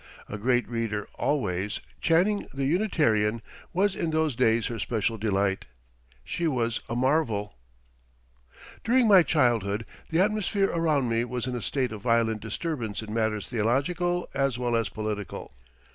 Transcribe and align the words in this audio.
A 0.27 0.35
great 0.39 0.67
reader, 0.67 1.07
always, 1.13 1.79
Channing 1.99 2.47
the 2.51 2.65
Unitarian 2.65 3.43
was 3.71 3.95
in 3.95 4.09
those 4.09 4.35
days 4.35 4.65
her 4.65 4.79
special 4.79 5.15
delight. 5.15 5.65
She 6.23 6.47
was 6.47 6.79
a 6.89 6.95
marvel! 6.95 7.53
[Illustration: 8.49 8.51
ANDREW 8.55 8.63
CARNEGIE'S 8.63 8.65
MOTHER] 8.65 8.79
During 8.83 9.07
my 9.07 9.23
childhood 9.61 9.85
the 10.09 10.19
atmosphere 10.19 10.71
around 10.71 11.07
me 11.07 11.23
was 11.23 11.45
in 11.45 11.55
a 11.55 11.61
state 11.61 11.91
of 11.91 12.01
violent 12.01 12.41
disturbance 12.41 13.03
in 13.03 13.13
matters 13.13 13.47
theological 13.49 14.27
as 14.33 14.57
well 14.57 14.75
as 14.75 14.89
political. 14.89 15.51